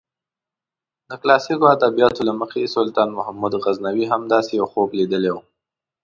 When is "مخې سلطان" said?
2.41-3.09